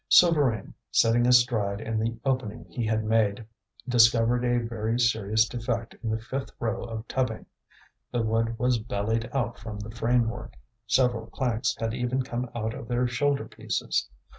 [0.09, 3.45] Souvarine, sitting astride in the opening he had made,
[3.87, 7.45] discovered a very serious defect in the fifth row of tubbing.
[8.11, 10.55] The wood was bellied out from the framework;
[10.87, 14.09] several planks had even come out of their shoulder pieces.